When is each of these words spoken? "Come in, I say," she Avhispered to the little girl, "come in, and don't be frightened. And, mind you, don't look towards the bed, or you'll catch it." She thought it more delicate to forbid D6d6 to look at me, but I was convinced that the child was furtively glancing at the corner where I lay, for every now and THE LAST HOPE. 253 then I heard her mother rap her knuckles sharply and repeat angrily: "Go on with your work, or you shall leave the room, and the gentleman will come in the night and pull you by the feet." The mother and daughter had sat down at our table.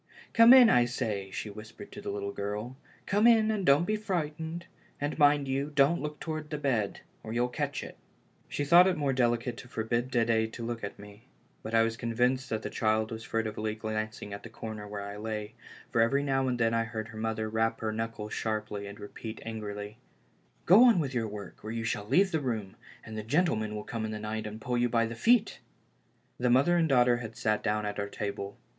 "Come 0.33 0.51
in, 0.51 0.67
I 0.67 0.85
say," 0.85 1.29
she 1.29 1.51
Avhispered 1.51 1.91
to 1.91 2.01
the 2.01 2.09
little 2.09 2.31
girl, 2.31 2.75
"come 3.05 3.27
in, 3.27 3.51
and 3.51 3.63
don't 3.63 3.85
be 3.85 3.95
frightened. 3.95 4.65
And, 4.99 5.19
mind 5.19 5.47
you, 5.47 5.71
don't 5.75 6.01
look 6.01 6.19
towards 6.19 6.49
the 6.49 6.57
bed, 6.57 7.01
or 7.21 7.33
you'll 7.33 7.49
catch 7.49 7.83
it." 7.83 7.99
She 8.49 8.65
thought 8.65 8.87
it 8.87 8.97
more 8.97 9.13
delicate 9.13 9.57
to 9.57 9.67
forbid 9.67 10.09
D6d6 10.11 10.53
to 10.53 10.65
look 10.65 10.83
at 10.83 10.97
me, 10.97 11.27
but 11.61 11.75
I 11.75 11.83
was 11.83 11.97
convinced 11.97 12.49
that 12.49 12.63
the 12.63 12.69
child 12.71 13.11
was 13.11 13.23
furtively 13.23 13.75
glancing 13.75 14.33
at 14.33 14.41
the 14.41 14.49
corner 14.49 14.87
where 14.87 15.03
I 15.03 15.17
lay, 15.17 15.53
for 15.91 16.01
every 16.01 16.23
now 16.23 16.47
and 16.47 16.57
THE 16.59 16.71
LAST 16.71 16.73
HOPE. 16.73 16.81
253 16.81 16.81
then 16.81 16.81
I 16.81 16.91
heard 16.91 17.07
her 17.13 17.21
mother 17.21 17.47
rap 17.55 17.81
her 17.81 17.91
knuckles 17.93 18.33
sharply 18.33 18.87
and 18.87 18.99
repeat 18.99 19.39
angrily: 19.45 19.99
"Go 20.65 20.83
on 20.85 20.97
with 20.97 21.13
your 21.13 21.27
work, 21.27 21.63
or 21.63 21.69
you 21.69 21.83
shall 21.83 22.05
leave 22.07 22.31
the 22.31 22.39
room, 22.39 22.75
and 23.05 23.15
the 23.15 23.21
gentleman 23.21 23.75
will 23.75 23.83
come 23.83 24.05
in 24.05 24.11
the 24.11 24.17
night 24.17 24.47
and 24.47 24.59
pull 24.59 24.79
you 24.79 24.89
by 24.89 25.05
the 25.05 25.13
feet." 25.13 25.59
The 26.39 26.49
mother 26.49 26.75
and 26.75 26.89
daughter 26.89 27.17
had 27.17 27.35
sat 27.35 27.61
down 27.61 27.85
at 27.85 27.99
our 27.99 28.09
table. 28.09 28.57